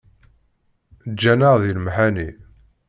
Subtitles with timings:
[1.11, 2.29] Ǧǧan-aɣ deg lemḥani